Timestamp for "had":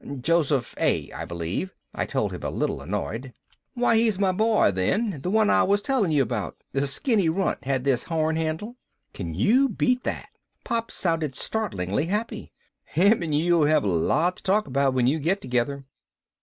7.65-7.83